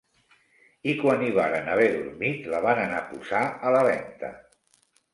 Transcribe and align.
I 0.93 0.95
quan 1.01 1.25
hi 1.25 1.29
varen 1.35 1.69
haver 1.75 1.87
dormit 1.97 2.51
la 2.57 2.65
van 2.67 2.83
anar 2.87 3.05
a 3.05 3.07
posar 3.13 3.47
a 3.71 3.79
la 3.81 3.89
venta. 3.93 4.37